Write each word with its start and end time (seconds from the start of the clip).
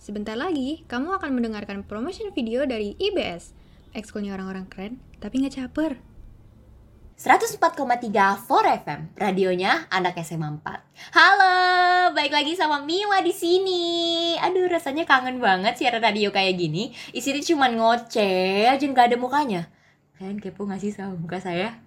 Sebentar 0.00 0.32
lagi, 0.32 0.80
kamu 0.88 1.20
akan 1.20 1.28
mendengarkan 1.36 1.84
promotion 1.84 2.32
video 2.32 2.64
dari 2.64 2.96
IBS. 2.96 3.52
Ekskulnya 3.92 4.32
orang-orang 4.32 4.64
keren, 4.64 4.96
tapi 5.20 5.44
nggak 5.44 5.60
caper. 5.60 6.00
104,3 7.20 8.08
4 8.08 8.80
FM, 8.80 9.00
radionya 9.12 9.84
anak 9.92 10.16
SMA 10.24 10.56
4. 10.56 11.12
Halo, 11.12 11.56
balik 12.16 12.32
lagi 12.32 12.56
sama 12.56 12.80
Miwa 12.80 13.20
di 13.20 13.28
sini. 13.28 13.84
Aduh, 14.40 14.72
rasanya 14.72 15.04
kangen 15.04 15.36
banget 15.36 15.76
siaran 15.76 16.00
radio 16.00 16.32
kayak 16.32 16.56
gini. 16.56 16.96
Isinya 17.12 17.44
cuma 17.44 17.68
ngoceh 17.68 18.72
aja 18.72 18.80
nggak 18.80 19.12
ada 19.12 19.20
mukanya. 19.20 19.68
Kalian 20.20 20.36
kepo 20.36 20.68
gak 20.68 20.84
sih 20.84 20.92
sama 20.92 21.16
muka 21.16 21.40
saya? 21.40 21.80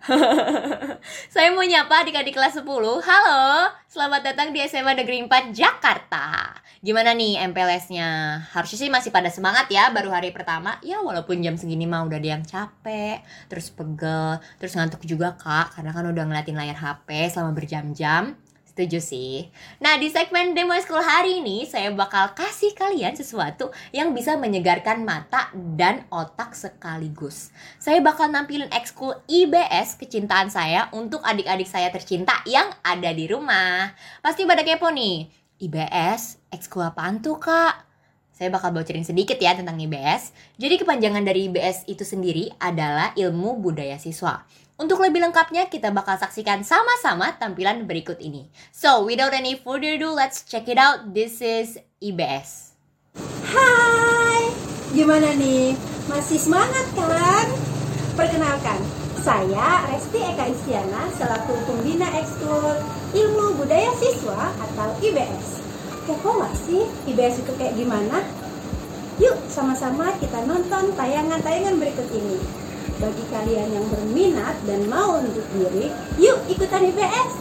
saya 1.38 1.54
mau 1.54 1.62
nyapa 1.62 2.02
adik-adik 2.02 2.34
kelas 2.34 2.58
10 2.58 2.66
Halo, 2.66 3.46
selamat 3.86 4.34
datang 4.34 4.50
di 4.50 4.58
SMA 4.66 4.98
Negeri 4.98 5.22
4 5.30 5.54
Jakarta. 5.54 6.50
Gimana 6.82 7.14
nih 7.14 7.38
MPLS-nya? 7.54 8.42
Harusnya 8.50 8.80
sih 8.82 8.90
masih 8.90 9.14
pada 9.14 9.30
semangat 9.30 9.70
ya 9.70 9.94
baru 9.94 10.10
hari 10.10 10.34
pertama. 10.34 10.82
Ya 10.82 10.98
walaupun 11.06 11.46
jam 11.46 11.62
segini 11.62 11.86
mah 11.86 12.10
udah 12.10 12.18
ada 12.18 12.42
capek 12.42 13.22
Terus 13.54 13.70
pegel, 13.70 14.42
terus 14.58 14.74
ngantuk 14.74 15.06
juga 15.06 15.38
kak. 15.38 15.78
Karena 15.78 15.94
kan 15.94 16.02
udah 16.10 16.26
ngeliatin 16.26 16.58
layar 16.58 16.82
HP 16.82 17.30
selama 17.30 17.54
berjam-jam 17.54 18.34
Setuju 18.74 19.06
sih. 19.06 19.54
Nah, 19.86 20.02
di 20.02 20.10
segmen 20.10 20.58
Demo 20.58 20.74
School 20.82 21.06
hari 21.06 21.46
ini, 21.46 21.62
saya 21.62 21.94
bakal 21.94 22.34
kasih 22.34 22.74
kalian 22.74 23.14
sesuatu 23.14 23.70
yang 23.94 24.18
bisa 24.18 24.34
menyegarkan 24.34 25.06
mata 25.06 25.54
dan 25.54 26.10
otak 26.10 26.58
sekaligus. 26.58 27.54
Saya 27.78 28.02
bakal 28.02 28.34
nampilin 28.34 28.74
ekskul 28.74 29.14
IBS 29.30 30.02
kecintaan 30.02 30.50
saya 30.50 30.90
untuk 30.90 31.22
adik-adik 31.22 31.70
saya 31.70 31.94
tercinta 31.94 32.42
yang 32.50 32.74
ada 32.82 33.14
di 33.14 33.30
rumah. 33.30 33.94
Pasti 34.26 34.42
pada 34.42 34.66
kepo 34.66 34.90
nih, 34.90 35.30
IBS, 35.62 36.42
ekskul 36.50 36.90
apaan 36.90 37.22
tuh 37.22 37.38
kak? 37.38 37.78
Saya 38.34 38.50
bakal 38.50 38.74
bocorin 38.74 39.06
sedikit 39.06 39.38
ya 39.38 39.54
tentang 39.54 39.78
IBS. 39.78 40.34
Jadi 40.58 40.82
kepanjangan 40.82 41.22
dari 41.22 41.46
IBS 41.46 41.86
itu 41.86 42.02
sendiri 42.02 42.50
adalah 42.58 43.14
ilmu 43.14 43.62
budaya 43.62 44.02
siswa. 44.02 44.42
Untuk 44.84 45.00
lebih 45.00 45.24
lengkapnya, 45.24 45.72
kita 45.72 45.96
bakal 45.96 46.20
saksikan 46.20 46.60
sama-sama 46.68 47.32
tampilan 47.40 47.88
berikut 47.88 48.20
ini. 48.20 48.52
So, 48.76 49.08
without 49.08 49.32
any 49.32 49.56
further 49.56 49.96
ado, 49.96 50.12
let's 50.12 50.44
check 50.44 50.68
it 50.68 50.76
out. 50.76 51.16
This 51.16 51.40
is 51.40 51.80
IBS. 52.04 52.76
Hai, 53.48 54.52
gimana 54.92 55.40
nih? 55.40 55.80
Masih 56.12 56.36
semangat 56.36 56.84
kan? 57.00 57.48
Perkenalkan, 58.20 58.84
saya 59.24 59.88
Resti 59.88 60.20
Eka 60.20 60.52
Istiana 60.52 61.08
selaku 61.16 61.56
pembina 61.64 62.12
ekskul 62.20 62.76
Ilmu 63.16 63.56
Budaya 63.56 63.88
Siswa 63.96 64.52
atau 64.52 65.00
IBS. 65.00 65.64
Kepo 66.12 66.44
nggak 66.44 66.60
sih 66.60 66.84
IBS 67.08 67.40
itu 67.40 67.56
kayak 67.56 67.80
gimana? 67.80 68.20
Yuk 69.16 69.48
sama-sama 69.48 70.12
kita 70.20 70.44
nonton 70.44 70.92
tayangan-tayangan 71.00 71.80
berikut 71.80 72.12
ini. 72.12 72.63
Bagi 73.02 73.26
kalian 73.34 73.70
yang 73.74 73.86
berminat 73.90 74.56
dan 74.70 74.86
mau 74.86 75.18
untuk 75.18 75.46
diri, 75.58 75.90
yuk 76.22 76.38
ikutan 76.46 76.86
IPS. 76.90 77.32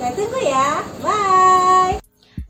Saya 0.00 0.12
tunggu 0.16 0.40
ya. 0.40 0.80
Bye. 1.04 2.00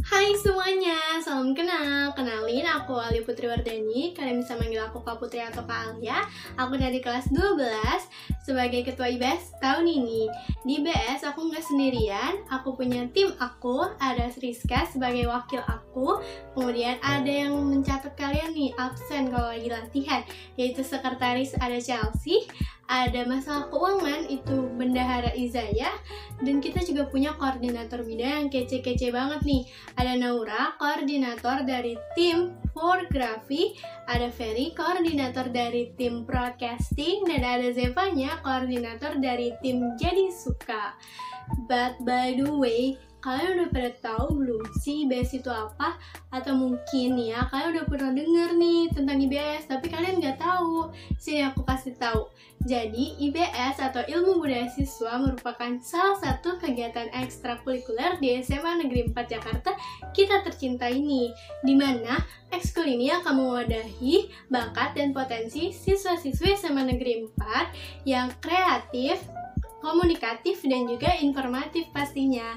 Hai 0.04 0.36
semuanya, 0.38 1.18
salam 1.24 1.56
kenal. 1.56 2.12
Kenalin 2.14 2.68
aku 2.68 2.94
Ali 2.94 3.24
Putri 3.24 3.50
Wardani. 3.50 4.14
Kalian 4.14 4.44
bisa 4.44 4.54
manggil 4.54 4.84
aku 4.84 5.02
Kak 5.02 5.18
Putri 5.18 5.42
atau 5.42 5.64
Kak 5.66 5.96
Alia. 5.96 6.22
Aku 6.60 6.76
dari 6.76 7.02
kelas 7.02 7.32
12 7.32 8.33
sebagai 8.44 8.84
ketua 8.84 9.08
IBS 9.08 9.56
tahun 9.58 9.88
ini. 9.88 10.28
Di 10.62 10.84
IBS 10.84 11.24
aku 11.24 11.48
nggak 11.48 11.64
sendirian, 11.64 12.44
aku 12.52 12.76
punya 12.76 13.08
tim 13.10 13.32
aku, 13.40 13.88
ada 13.96 14.28
Rizka 14.36 14.84
sebagai 14.84 15.24
wakil 15.26 15.64
aku, 15.64 16.20
kemudian 16.52 17.00
ada 17.00 17.26
yang 17.26 17.56
mencatat 17.56 18.12
kalian 18.14 18.52
nih 18.52 18.76
absen 18.76 19.32
kalau 19.32 19.48
lagi 19.48 19.72
latihan, 19.72 20.20
yaitu 20.60 20.84
sekretaris 20.84 21.56
ada 21.56 21.80
Chelsea, 21.80 22.44
ada 22.84 23.24
masalah 23.24 23.72
keuangan 23.72 24.28
itu 24.28 24.68
Bendahara 24.76 25.32
Izaya 25.32 25.88
dan 26.44 26.60
kita 26.60 26.84
juga 26.84 27.08
punya 27.08 27.32
koordinator 27.40 28.04
bidang 28.04 28.44
yang 28.44 28.48
kece-kece 28.52 29.08
banget 29.08 29.40
nih. 29.48 29.62
Ada 29.96 30.20
Naura 30.20 30.76
koordinator 30.76 31.64
dari 31.64 31.96
tim 32.12 32.52
fotografi 32.74 33.78
ada 34.10 34.28
Ferry 34.34 34.74
koordinator 34.74 35.48
dari 35.48 35.94
tim 35.94 36.26
broadcasting 36.26 37.22
dan 37.24 37.46
ada 37.46 37.70
Zevanya 37.70 38.42
koordinator 38.42 39.16
dari 39.22 39.54
tim 39.62 39.94
jadi 39.96 40.28
suka. 40.34 40.98
But 41.70 42.02
by 42.02 42.34
the 42.36 42.50
way 42.50 42.98
kalian 43.24 43.56
udah 43.56 43.68
pada 43.72 43.90
tahu 44.04 44.36
belum 44.36 44.60
sih 44.84 45.08
IBS 45.08 45.40
itu 45.40 45.48
apa? 45.48 45.96
Atau 46.28 46.52
mungkin 46.60 47.16
ya 47.16 47.48
kalian 47.48 47.80
udah 47.80 47.84
pernah 47.88 48.12
denger 48.12 48.52
nih 48.60 48.92
tentang 48.92 49.16
IBS, 49.16 49.64
tapi 49.64 49.88
kalian 49.88 50.20
nggak 50.20 50.36
tahu. 50.36 50.92
Sini 51.16 51.40
aku 51.40 51.64
kasih 51.64 51.96
tahu. 51.96 52.28
Jadi 52.68 53.16
IBS 53.28 53.80
atau 53.80 54.04
Ilmu 54.04 54.40
Budaya 54.40 54.68
Siswa 54.68 55.20
merupakan 55.20 55.72
salah 55.80 56.16
satu 56.20 56.60
kegiatan 56.60 57.12
ekstrakurikuler 57.12 58.20
di 58.20 58.40
SMA 58.44 58.84
Negeri 58.84 59.08
4 59.12 59.32
Jakarta 59.36 59.72
kita 60.12 60.44
tercinta 60.44 60.88
ini, 60.88 61.32
di 61.64 61.76
mana 61.76 62.20
ekskul 62.52 62.88
ini 62.88 63.08
akan 63.08 63.40
mewadahi 63.40 64.32
bakat 64.52 64.96
dan 64.96 65.16
potensi 65.16 65.72
siswa-siswi 65.72 66.56
SMA 66.56 66.88
Negeri 66.88 67.24
4 67.36 68.08
yang 68.08 68.32
kreatif, 68.40 69.20
komunikatif, 69.84 70.64
dan 70.64 70.88
juga 70.88 71.12
informatif 71.20 71.92
pastinya. 71.92 72.56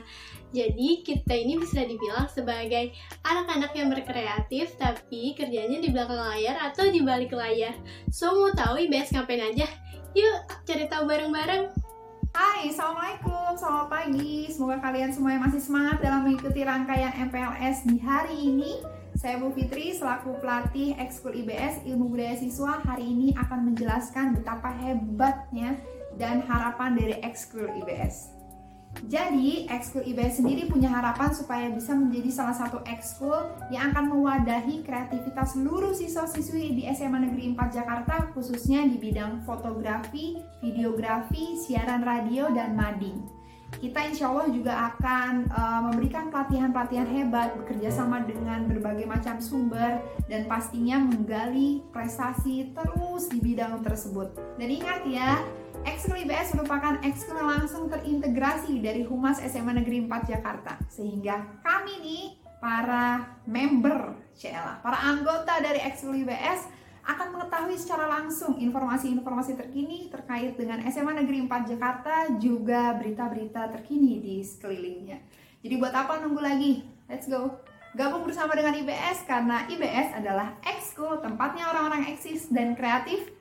Jadi 0.56 1.04
kita 1.04 1.36
ini 1.36 1.60
bisa 1.60 1.84
dibilang 1.84 2.32
sebagai 2.32 2.96
anak-anak 3.28 3.72
yang 3.76 3.92
berkreatif 3.92 4.80
tapi 4.80 5.36
kerjanya 5.36 5.84
di 5.84 5.92
belakang 5.92 6.24
layar 6.24 6.56
atau 6.72 6.88
di 6.88 7.04
balik 7.04 7.36
layar. 7.36 7.76
So 8.08 8.32
mau 8.32 8.56
tahu 8.56 8.88
IBS 8.88 9.12
ngapain 9.12 9.44
aja? 9.44 9.68
Yuk 10.16 10.38
cari 10.64 10.88
tahu 10.88 11.04
bareng-bareng. 11.04 11.88
Hai, 12.38 12.70
Assalamualaikum, 12.70 13.58
selamat 13.58 13.88
pagi 13.90 14.46
Semoga 14.54 14.78
kalian 14.78 15.10
semua 15.10 15.34
yang 15.34 15.42
masih 15.42 15.58
semangat 15.58 15.98
dalam 16.06 16.22
mengikuti 16.22 16.62
rangkaian 16.62 17.10
MPLS 17.18 17.90
di 17.90 17.98
hari 17.98 18.38
ini 18.54 18.78
Saya 19.18 19.42
Bu 19.42 19.50
Fitri, 19.58 19.98
selaku 19.98 20.38
pelatih 20.38 20.94
Ekskul 21.02 21.34
IBS 21.34 21.82
Ilmu 21.90 22.14
Budaya 22.14 22.38
Siswa 22.38 22.78
Hari 22.86 23.10
ini 23.10 23.34
akan 23.34 23.74
menjelaskan 23.74 24.38
betapa 24.38 24.70
hebatnya 24.70 25.82
dan 26.22 26.46
harapan 26.46 26.94
dari 26.94 27.18
Ekskul 27.26 27.74
IBS 27.82 28.37
jadi, 29.06 29.70
ekskul 29.70 30.02
IBS 30.02 30.42
sendiri 30.42 30.66
punya 30.66 30.90
harapan 30.90 31.30
supaya 31.30 31.70
bisa 31.70 31.94
menjadi 31.94 32.34
salah 32.34 32.58
satu 32.58 32.82
ekskul 32.90 33.54
yang 33.70 33.94
akan 33.94 34.10
mewadahi 34.10 34.82
kreativitas 34.82 35.54
seluruh 35.54 35.94
siswa-siswi 35.94 36.74
di 36.74 36.84
SMA 36.98 37.30
Negeri 37.30 37.54
4 37.54 37.78
Jakarta, 37.78 38.34
khususnya 38.34 38.90
di 38.90 38.98
bidang 38.98 39.46
fotografi, 39.46 40.42
videografi, 40.66 41.62
siaran 41.62 42.02
radio, 42.02 42.50
dan 42.50 42.74
mading. 42.74 43.22
Kita 43.68 44.00
insya 44.00 44.32
Allah 44.32 44.48
juga 44.50 44.74
akan 44.96 45.52
uh, 45.52 45.82
memberikan 45.92 46.32
pelatihan-pelatihan 46.32 47.08
hebat, 47.12 47.52
bekerja 47.60 47.92
sama 47.92 48.24
dengan 48.24 48.64
berbagai 48.66 49.04
macam 49.06 49.38
sumber, 49.44 50.02
dan 50.32 50.48
pastinya 50.48 50.98
menggali 50.98 51.84
prestasi 51.92 52.72
terus 52.72 53.28
di 53.28 53.44
bidang 53.44 53.84
tersebut. 53.84 54.34
Dan 54.56 54.72
ingat 54.72 55.04
ya, 55.06 55.44
Ekskul 55.88 56.28
IBS 56.28 56.52
merupakan 56.60 57.00
ekskul 57.00 57.40
langsung 57.40 57.88
terintegrasi 57.88 58.84
dari 58.84 59.08
Humas 59.08 59.40
SMA 59.40 59.72
Negeri 59.72 60.04
4 60.04 60.36
Jakarta. 60.36 60.76
Sehingga 60.92 61.64
kami 61.64 62.04
nih, 62.04 62.24
para 62.60 63.40
member, 63.48 64.20
CLA, 64.36 64.84
para 64.84 65.00
anggota 65.00 65.64
dari 65.64 65.80
ekskul 65.80 66.20
IBS 66.28 66.68
akan 67.08 67.40
mengetahui 67.40 67.80
secara 67.80 68.04
langsung 68.04 68.60
informasi-informasi 68.60 69.56
terkini 69.56 70.12
terkait 70.12 70.60
dengan 70.60 70.84
SMA 70.92 71.24
Negeri 71.24 71.48
4 71.48 71.72
Jakarta 71.72 72.36
juga 72.36 72.92
berita-berita 73.00 73.72
terkini 73.80 74.20
di 74.20 74.44
sekelilingnya. 74.44 75.24
Jadi 75.64 75.74
buat 75.80 75.96
apa 75.96 76.20
nunggu 76.20 76.42
lagi? 76.44 76.84
Let's 77.08 77.32
go! 77.32 77.64
Gabung 77.96 78.28
bersama 78.28 78.60
dengan 78.60 78.76
IBS 78.76 79.24
karena 79.24 79.64
IBS 79.72 80.20
adalah 80.20 80.60
ekskul 80.68 81.24
tempatnya 81.24 81.72
orang-orang 81.72 82.12
eksis 82.12 82.52
dan 82.52 82.76
kreatif 82.76 83.37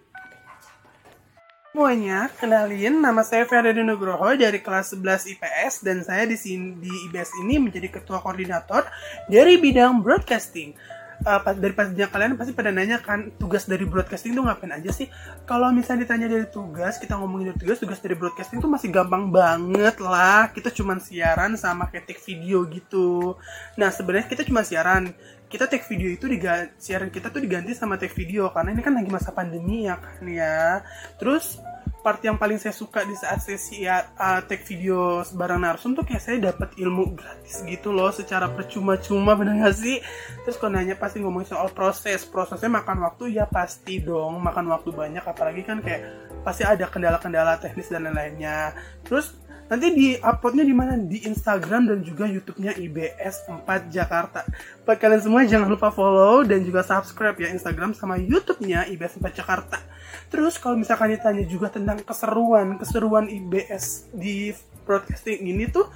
semuanya, 1.77 2.33
kenalin 2.41 3.05
nama 3.05 3.21
saya 3.21 3.45
Ferdinand 3.45 3.85
Nugroho 3.85 4.33
dari 4.33 4.65
kelas 4.65 4.97
11 4.97 5.37
IPS 5.37 5.85
dan 5.85 6.01
saya 6.01 6.25
di 6.25 6.33
sini 6.33 6.73
di 6.81 6.89
IBS 6.89 7.37
ini 7.45 7.61
menjadi 7.61 7.93
ketua 7.93 8.25
koordinator 8.25 8.89
dari 9.29 9.61
bidang 9.61 10.01
broadcasting. 10.01 10.73
Uh, 11.21 11.37
pas, 11.37 11.53
dari 11.53 11.77
pastinya 11.77 12.09
kalian 12.09 12.41
pasti 12.41 12.57
pada 12.57 12.73
nanya 12.73 12.97
kan 13.05 13.29
tugas 13.37 13.69
dari 13.69 13.85
broadcasting 13.85 14.33
itu 14.33 14.41
ngapain 14.41 14.73
aja 14.73 14.89
sih? 14.89 15.13
Kalau 15.45 15.69
misalnya 15.69 16.09
ditanya 16.09 16.33
dari 16.33 16.49
tugas, 16.49 16.97
kita 16.97 17.13
ngomongin 17.21 17.53
dari 17.53 17.61
tugas, 17.61 17.77
tugas 17.77 18.01
dari 18.01 18.17
broadcasting 18.17 18.57
itu 18.57 18.69
masih 18.73 18.89
gampang 18.89 19.29
banget 19.29 20.01
lah. 20.01 20.49
Kita 20.57 20.73
cuma 20.73 20.97
siaran 20.97 21.61
sama 21.61 21.93
ketik 21.93 22.25
video 22.25 22.65
gitu. 22.73 23.37
Nah 23.77 23.93
sebenarnya 23.93 24.33
kita 24.33 24.49
cuma 24.49 24.65
siaran 24.65 25.13
kita 25.47 25.71
take 25.71 25.87
video 25.87 26.11
itu 26.11 26.27
diganti 26.27 26.75
siaran 26.79 27.11
kita 27.11 27.31
tuh 27.31 27.39
diganti 27.39 27.71
sama 27.71 27.95
take 27.95 28.15
video 28.15 28.51
karena 28.51 28.75
ini 28.75 28.83
kan 28.83 28.95
lagi 28.99 29.11
masa 29.11 29.31
pandemi 29.31 29.87
ya 29.87 29.99
kan 29.99 30.27
ya. 30.27 30.83
Terus 31.19 31.63
part 32.07 32.23
yang 32.23 32.39
paling 32.39 32.59
saya 32.63 32.71
suka 32.71 33.03
di 33.03 33.19
saat 33.19 33.43
sesi 33.43 33.83
ya 33.83 34.15
uh, 34.15 34.39
take 34.47 34.63
video 34.63 35.27
bareng 35.27 35.59
narsum 35.59 35.91
tuh 35.91 36.07
kayak 36.07 36.23
saya 36.23 36.39
dapat 36.39 36.79
ilmu 36.79 37.19
gratis 37.19 37.67
gitu 37.67 37.91
loh 37.91 38.15
secara 38.15 38.47
percuma-cuma 38.47 39.35
bener 39.39 39.59
gak 39.63 39.75
sih? 39.75 39.99
Terus 40.47 40.55
kalau 40.59 40.79
nanya 40.79 40.95
pasti 40.95 41.19
ngomong 41.23 41.47
soal 41.47 41.71
proses 41.75 42.23
prosesnya 42.27 42.71
makan 42.71 43.03
waktu 43.03 43.35
ya 43.35 43.51
pasti 43.51 44.03
dong 44.03 44.39
makan 44.39 44.71
waktu 44.71 44.95
banyak 44.95 45.25
apalagi 45.27 45.67
kan 45.67 45.83
kayak 45.83 46.07
pasti 46.47 46.63
ada 46.63 46.87
kendala-kendala 46.87 47.59
teknis 47.59 47.91
dan 47.91 48.07
lain-lainnya. 48.07 48.75
Terus 49.03 49.46
Nanti 49.67 49.87
di 49.91 50.09
uploadnya 50.15 50.63
di 50.63 50.75
mana? 50.75 50.95
Di 50.95 51.27
Instagram 51.27 51.91
dan 51.91 51.99
juga 52.07 52.31
YouTube-nya 52.31 52.79
IBS 52.79 53.51
4 53.51 53.91
Jakarta. 53.91 54.47
Buat 54.87 54.99
kalian 55.03 55.23
semua 55.23 55.43
jangan 55.43 55.67
lupa 55.67 55.91
follow 55.91 56.47
dan 56.47 56.63
juga 56.63 56.87
subscribe 56.87 57.35
ya 57.35 57.51
Instagram 57.51 57.91
sama 57.91 58.15
YouTube-nya 58.15 58.87
IBS 58.95 59.19
4 59.19 59.27
Jakarta. 59.35 59.83
Terus 60.31 60.55
kalau 60.63 60.79
misalkan 60.79 61.11
ditanya 61.19 61.43
juga 61.51 61.75
tentang 61.75 61.99
keseruan, 61.99 62.79
keseruan 62.79 63.27
IBS 63.27 64.07
di 64.15 64.55
broadcasting 64.87 65.43
ini 65.51 65.67
tuh 65.67 65.91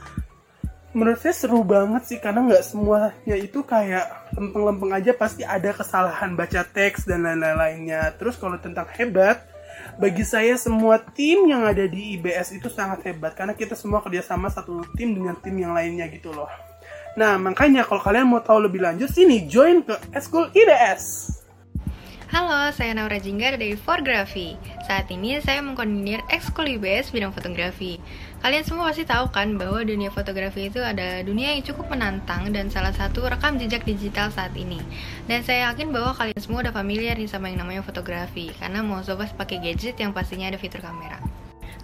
menurut 0.90 1.22
saya 1.22 1.30
seru 1.30 1.62
banget 1.62 2.02
sih 2.02 2.18
karena 2.18 2.42
nggak 2.50 2.66
semuanya 2.66 3.36
itu 3.38 3.62
kayak 3.62 4.34
lempeng-lempeng 4.34 4.90
aja 4.90 5.14
pasti 5.14 5.46
ada 5.46 5.70
kesalahan 5.70 6.34
baca 6.34 6.66
teks 6.66 7.06
dan 7.06 7.22
lain-lainnya. 7.22 8.10
Terus 8.18 8.34
kalau 8.34 8.58
tentang 8.58 8.90
hebat, 8.98 9.46
bagi 9.96 10.24
saya 10.26 10.54
semua 10.60 11.00
tim 11.00 11.48
yang 11.48 11.64
ada 11.64 11.86
di 11.88 12.20
IBS 12.20 12.56
itu 12.56 12.68
sangat 12.68 13.04
hebat 13.08 13.32
karena 13.32 13.56
kita 13.56 13.72
semua 13.72 14.04
kerjasama 14.04 14.52
satu 14.52 14.84
tim 14.94 15.16
dengan 15.16 15.36
tim 15.40 15.56
yang 15.56 15.72
lainnya 15.72 16.08
gitu 16.12 16.30
loh. 16.32 16.50
Nah 17.16 17.40
makanya 17.40 17.82
kalau 17.82 18.02
kalian 18.02 18.28
mau 18.28 18.44
tahu 18.44 18.68
lebih 18.68 18.84
lanjut 18.84 19.10
sini 19.10 19.48
join 19.48 19.82
ke 19.82 19.96
Eskul 20.14 20.52
IBS. 20.52 21.39
Halo, 22.30 22.70
saya 22.70 22.94
Naura 22.94 23.18
Jinggar 23.18 23.58
dari 23.58 23.74
Forgrafi. 23.74 24.54
Saat 24.86 25.10
ini 25.10 25.42
saya 25.42 25.58
mengkoordinir 25.66 26.22
ekskul 26.30 26.62
IBS 26.78 27.10
bidang 27.10 27.34
fotografi. 27.34 27.98
Kalian 28.38 28.62
semua 28.62 28.86
pasti 28.86 29.02
tahu 29.02 29.34
kan 29.34 29.58
bahwa 29.58 29.82
dunia 29.82 30.14
fotografi 30.14 30.70
itu 30.70 30.78
ada 30.78 31.26
dunia 31.26 31.58
yang 31.58 31.66
cukup 31.66 31.90
menantang 31.90 32.54
dan 32.54 32.70
salah 32.70 32.94
satu 32.94 33.26
rekam 33.26 33.58
jejak 33.58 33.82
digital 33.82 34.30
saat 34.30 34.54
ini. 34.54 34.78
Dan 35.26 35.42
saya 35.42 35.74
yakin 35.74 35.90
bahwa 35.90 36.14
kalian 36.14 36.38
semua 36.38 36.62
udah 36.62 36.70
familiar 36.70 37.18
nih 37.18 37.26
sama 37.26 37.50
yang 37.50 37.66
namanya 37.66 37.82
fotografi, 37.82 38.54
karena 38.62 38.78
mau 38.78 39.02
coba 39.02 39.26
pakai 39.26 39.58
gadget 39.58 39.98
yang 39.98 40.14
pastinya 40.14 40.54
ada 40.54 40.58
fitur 40.62 40.86
kamera. 40.86 41.18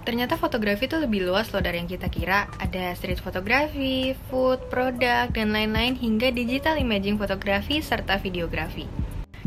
Ternyata 0.06 0.38
fotografi 0.38 0.86
itu 0.86 0.94
lebih 0.94 1.26
luas 1.26 1.50
loh 1.50 1.58
dari 1.58 1.82
yang 1.82 1.90
kita 1.90 2.06
kira. 2.06 2.46
Ada 2.62 2.94
street 2.94 3.18
fotografi, 3.18 4.14
food, 4.30 4.62
produk, 4.70 5.26
dan 5.26 5.50
lain-lain 5.50 5.98
hingga 5.98 6.30
digital 6.30 6.78
imaging 6.78 7.18
fotografi 7.18 7.82
serta 7.82 8.14
videografi. 8.22 9.05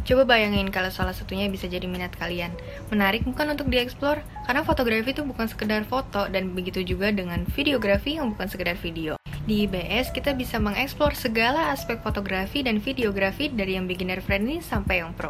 Coba 0.10 0.26
bayangin 0.26 0.74
kalau 0.74 0.90
salah 0.90 1.14
satunya 1.14 1.46
bisa 1.54 1.70
jadi 1.70 1.86
minat 1.86 2.10
kalian. 2.18 2.50
Menarik 2.90 3.22
bukan 3.30 3.54
untuk 3.54 3.70
dieksplor? 3.70 4.18
Karena 4.50 4.66
fotografi 4.66 5.14
itu 5.14 5.22
bukan 5.22 5.46
sekedar 5.46 5.86
foto 5.86 6.26
dan 6.34 6.58
begitu 6.58 6.82
juga 6.82 7.14
dengan 7.14 7.46
videografi 7.54 8.18
yang 8.18 8.34
bukan 8.34 8.50
sekedar 8.50 8.74
video. 8.82 9.22
Di 9.46 9.70
IBS 9.70 10.10
kita 10.10 10.34
bisa 10.34 10.58
mengeksplor 10.58 11.14
segala 11.14 11.70
aspek 11.70 12.02
fotografi 12.02 12.66
dan 12.66 12.82
videografi 12.82 13.54
dari 13.54 13.78
yang 13.78 13.86
beginner 13.86 14.18
friendly 14.18 14.66
sampai 14.66 15.06
yang 15.06 15.14
pro. 15.14 15.30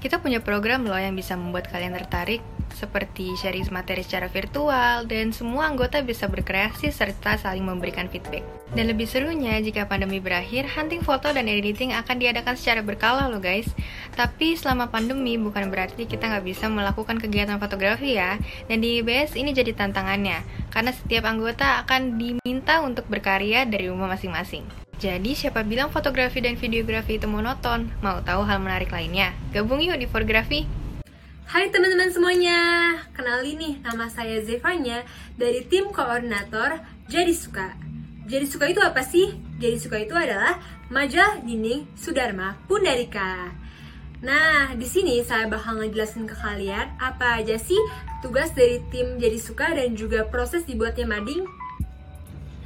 Kita 0.00 0.16
punya 0.16 0.40
program 0.40 0.88
loh 0.88 0.96
yang 0.96 1.12
bisa 1.12 1.36
membuat 1.36 1.68
kalian 1.68 1.92
tertarik 1.92 2.40
seperti 2.72 3.36
sharing 3.36 3.68
materi 3.68 4.00
secara 4.00 4.32
virtual, 4.32 5.04
dan 5.04 5.34
semua 5.36 5.68
anggota 5.68 6.00
bisa 6.00 6.24
berkreasi 6.24 6.88
serta 6.88 7.36
saling 7.36 7.66
memberikan 7.66 8.08
feedback. 8.08 8.40
Dan 8.74 8.90
lebih 8.90 9.06
serunya, 9.06 9.60
jika 9.62 9.86
pandemi 9.86 10.18
berakhir, 10.18 10.66
hunting 10.66 11.04
foto 11.04 11.30
dan 11.30 11.46
editing 11.46 11.94
akan 11.94 12.16
diadakan 12.18 12.58
secara 12.58 12.82
berkala 12.82 13.30
loh 13.30 13.38
guys. 13.38 13.70
Tapi 14.18 14.58
selama 14.58 14.90
pandemi 14.90 15.38
bukan 15.38 15.70
berarti 15.70 16.10
kita 16.10 16.26
nggak 16.26 16.44
bisa 16.46 16.66
melakukan 16.66 17.22
kegiatan 17.22 17.60
fotografi 17.62 18.18
ya. 18.18 18.40
Dan 18.66 18.82
di 18.82 18.98
IBS 19.04 19.38
ini 19.38 19.54
jadi 19.54 19.76
tantangannya, 19.76 20.42
karena 20.74 20.90
setiap 20.90 21.30
anggota 21.30 21.86
akan 21.86 22.18
diminta 22.18 22.82
untuk 22.82 23.06
berkarya 23.06 23.62
dari 23.62 23.86
rumah 23.86 24.10
masing-masing. 24.10 24.66
Jadi 24.98 25.34
siapa 25.34 25.66
bilang 25.66 25.90
fotografi 25.90 26.38
dan 26.38 26.54
videografi 26.54 27.18
itu 27.18 27.26
monoton? 27.26 27.90
Mau 27.98 28.22
tahu 28.22 28.46
hal 28.46 28.62
menarik 28.62 28.94
lainnya? 28.94 29.34
Gabung 29.50 29.82
yuk 29.82 29.98
di 29.98 30.06
Fotografi! 30.06 30.83
Hai 31.44 31.68
teman-teman 31.68 32.08
semuanya, 32.08 32.56
kenalin 33.12 33.60
nih 33.60 33.74
nama 33.84 34.08
saya 34.08 34.40
Zevanya 34.40 35.04
dari 35.36 35.60
tim 35.68 35.92
koordinator 35.92 36.80
Jadi 37.12 37.36
Suka. 37.36 37.76
Jadi 38.24 38.48
Suka 38.48 38.72
itu 38.72 38.80
apa 38.80 39.04
sih? 39.04 39.36
Jadi 39.60 39.76
Suka 39.76 40.00
itu 40.00 40.16
adalah 40.16 40.56
majalah 40.88 41.44
dinding 41.44 41.84
Sudarma 42.00 42.56
Pundarika. 42.64 43.52
Nah, 44.24 44.72
di 44.72 44.88
sini 44.88 45.20
saya 45.20 45.44
bakal 45.44 45.84
ngejelasin 45.84 46.24
ke 46.24 46.32
kalian 46.32 46.96
apa 46.96 47.44
aja 47.44 47.60
sih 47.60 47.76
tugas 48.24 48.56
dari 48.56 48.80
tim 48.88 49.20
Jadi 49.20 49.36
Suka 49.36 49.68
dan 49.76 49.92
juga 49.92 50.24
proses 50.24 50.64
dibuatnya 50.64 51.04
mading. 51.04 51.44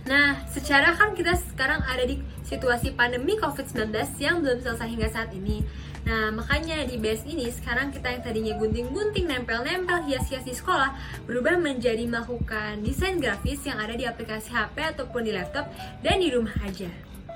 Nah, 0.08 0.40
secara 0.48 0.96
kan 0.96 1.12
kita 1.12 1.36
sekarang 1.52 1.84
ada 1.84 2.00
di 2.00 2.16
situasi 2.48 2.96
pandemi 2.96 3.36
COVID-19 3.36 3.92
yang 4.16 4.40
belum 4.40 4.64
selesai 4.64 4.88
hingga 4.88 5.08
saat 5.12 5.30
ini. 5.36 5.60
Nah, 6.08 6.32
makanya 6.32 6.80
di 6.88 6.96
base 6.96 7.28
ini 7.28 7.52
sekarang 7.52 7.92
kita 7.92 8.08
yang 8.16 8.24
tadinya 8.24 8.56
gunting-gunting, 8.56 9.28
nempel-nempel, 9.28 10.08
hias-hias 10.08 10.48
di 10.48 10.56
sekolah 10.56 10.96
berubah 11.28 11.60
menjadi 11.60 12.08
melakukan 12.08 12.80
desain 12.80 13.20
grafis 13.20 13.60
yang 13.68 13.76
ada 13.76 13.92
di 13.92 14.08
aplikasi 14.08 14.48
HP 14.48 14.96
ataupun 14.96 15.28
di 15.28 15.36
laptop 15.36 15.68
dan 16.00 16.16
di 16.24 16.32
rumah 16.32 16.56
aja. 16.64 16.88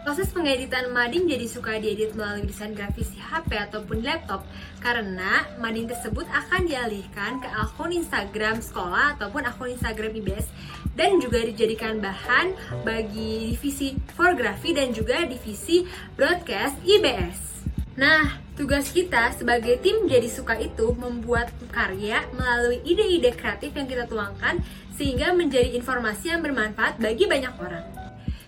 Proses 0.03 0.35
pengeditan 0.35 0.91
mading 0.91 1.31
jadi 1.31 1.47
suka 1.47 1.79
diedit 1.79 2.19
melalui 2.19 2.43
desain 2.51 2.75
grafis 2.75 3.07
di 3.15 3.23
HP 3.23 3.55
ataupun 3.55 4.03
laptop 4.03 4.43
karena 4.83 5.47
mading 5.63 5.87
tersebut 5.87 6.27
akan 6.27 6.67
dialihkan 6.67 7.39
ke 7.39 7.47
akun 7.47 7.95
Instagram 7.95 8.59
sekolah 8.59 9.15
ataupun 9.15 9.47
akun 9.47 9.71
Instagram 9.71 10.11
IBS 10.19 10.51
dan 10.99 11.23
juga 11.23 11.47
dijadikan 11.47 12.03
bahan 12.03 12.51
bagi 12.83 13.55
divisi 13.55 13.95
fotografi 14.19 14.75
dan 14.75 14.91
juga 14.91 15.23
divisi 15.23 15.87
broadcast 16.19 16.83
IBS. 16.83 17.63
Nah, 17.95 18.43
tugas 18.59 18.91
kita 18.91 19.31
sebagai 19.39 19.79
tim 19.87 20.11
jadi 20.11 20.27
suka 20.27 20.59
itu 20.59 20.99
membuat 20.99 21.55
karya 21.71 22.27
melalui 22.35 22.83
ide-ide 22.83 23.39
kreatif 23.39 23.71
yang 23.71 23.87
kita 23.87 24.11
tuangkan 24.11 24.59
sehingga 24.99 25.31
menjadi 25.31 25.79
informasi 25.79 26.35
yang 26.35 26.43
bermanfaat 26.43 26.99
bagi 26.99 27.31
banyak 27.31 27.55
orang. 27.63 28.02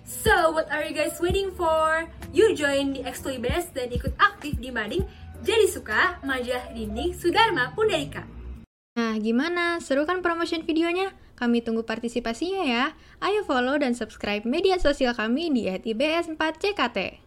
So, 0.05 0.53
what 0.53 0.69
are 0.69 0.85
you 0.85 0.93
guys 0.93 1.17
waiting 1.17 1.49
for? 1.57 2.05
You 2.29 2.53
join 2.53 2.93
di 2.93 3.01
Expo 3.01 3.33
IBS 3.33 3.73
dan 3.73 3.89
ikut 3.89 4.13
aktif 4.21 4.61
di 4.61 4.69
Mading 4.69 5.01
Jadi 5.41 5.65
Suka 5.65 6.21
Majalah 6.21 6.77
Dinding 6.77 7.17
Sudarma 7.17 7.73
Pundarika. 7.73 8.29
Nah, 9.01 9.17
gimana? 9.17 9.81
Seru 9.81 10.05
kan 10.05 10.21
promotion 10.21 10.61
videonya? 10.69 11.17
Kami 11.41 11.65
tunggu 11.65 11.89
partisipasinya 11.89 12.69
ya. 12.69 12.85
Ayo 13.25 13.49
follow 13.49 13.81
dan 13.81 13.97
subscribe 13.97 14.45
media 14.45 14.77
sosial 14.77 15.17
kami 15.17 15.49
di 15.49 15.73
@ibs4ckt. 15.73 17.24